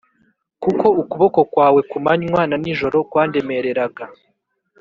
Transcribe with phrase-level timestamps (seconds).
[0.63, 4.05] Kuko ukuboko kwawe ku manywa na n'ijoro kwandemereraga,